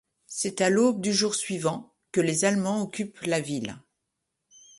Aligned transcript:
C'est 0.25 0.61
à 0.61 0.71
l'aube 0.71 0.99
du 0.99 1.13
jour 1.13 1.35
suivant 1.35 1.93
que 2.11 2.21
les 2.21 2.43
Allemands 2.43 2.81
occupent 2.81 3.21
la 3.21 3.39
ville. 3.39 3.77